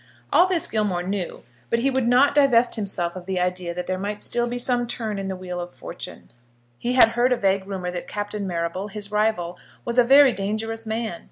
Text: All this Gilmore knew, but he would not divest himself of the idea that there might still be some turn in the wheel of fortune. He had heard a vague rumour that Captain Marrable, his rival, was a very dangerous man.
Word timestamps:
All 0.33 0.47
this 0.47 0.65
Gilmore 0.67 1.03
knew, 1.03 1.43
but 1.69 1.77
he 1.77 1.91
would 1.91 2.07
not 2.07 2.33
divest 2.33 2.73
himself 2.75 3.15
of 3.15 3.27
the 3.27 3.39
idea 3.39 3.71
that 3.75 3.85
there 3.85 3.99
might 3.99 4.23
still 4.23 4.47
be 4.47 4.57
some 4.57 4.87
turn 4.87 5.19
in 5.19 5.27
the 5.27 5.35
wheel 5.35 5.59
of 5.61 5.75
fortune. 5.75 6.31
He 6.79 6.93
had 6.93 7.09
heard 7.09 7.31
a 7.31 7.37
vague 7.37 7.67
rumour 7.67 7.91
that 7.91 8.07
Captain 8.07 8.47
Marrable, 8.47 8.87
his 8.87 9.11
rival, 9.11 9.59
was 9.85 9.99
a 9.99 10.03
very 10.03 10.33
dangerous 10.33 10.87
man. 10.87 11.19